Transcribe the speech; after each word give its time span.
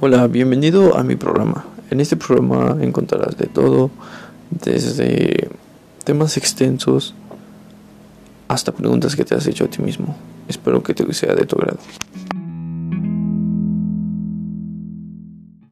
Hola, 0.00 0.28
bienvenido 0.28 0.96
a 0.96 1.02
mi 1.02 1.16
programa. 1.16 1.64
En 1.90 1.98
este 1.98 2.14
programa 2.14 2.76
encontrarás 2.80 3.36
de 3.36 3.48
todo, 3.48 3.90
desde 4.48 5.50
temas 6.04 6.36
extensos 6.36 7.16
hasta 8.46 8.70
preguntas 8.70 9.16
que 9.16 9.24
te 9.24 9.34
has 9.34 9.44
hecho 9.48 9.64
a 9.64 9.68
ti 9.68 9.82
mismo. 9.82 10.16
Espero 10.46 10.84
que 10.84 10.94
te 10.94 11.12
sea 11.12 11.34
de 11.34 11.46
tu 11.46 11.56
agrado. 11.56 11.80